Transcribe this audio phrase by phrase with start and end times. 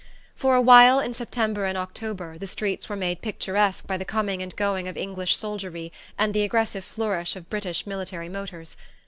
[0.35, 4.41] For a while, in September and October, the streets were made picturesque by the coming
[4.41, 8.77] and going of English soldiery, and the aggressive flourish of British military motors.